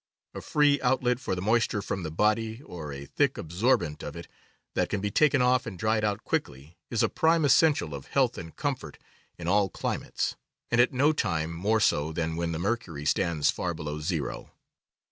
A 0.33 0.41
free 0.41 0.81
outlet 0.81 1.19
for 1.19 1.35
the 1.35 1.43
moisture 1.43 1.83
from 1.83 2.01
the 2.01 2.09
body, 2.09 2.59
or 2.63 2.91
a 2.91 3.05
thick 3.05 3.37
absorbent 3.37 4.01
of 4.01 4.15
it 4.15 4.27
that 4.73 4.89
can 4.89 4.99
be 4.99 5.11
taken 5.11 5.43
off 5.43 5.67
and 5.67 5.77
dried 5.77 6.03
out 6.03 6.23
quickly, 6.23 6.75
is 6.89 7.03
a 7.03 7.07
prime 7.07 7.45
essential 7.45 7.93
of 7.93 8.07
health 8.07 8.35
and 8.35 8.55
comfort 8.55 8.97
in 9.37 9.47
all 9.47 9.69
climates, 9.69 10.35
and 10.71 10.81
at 10.81 10.91
no 10.91 11.13
time 11.13 11.53
more 11.53 11.79
so 11.79 12.11
than 12.11 12.35
when 12.35 12.51
the 12.51 12.57
mercury 12.57 13.05
stands 13.05 13.51
far 13.51 13.75
below 13.75 13.99
zero. 13.99 14.49